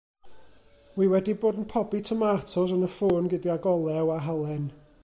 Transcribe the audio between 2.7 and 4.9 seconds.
yn y ffwrn gydag olew a halen.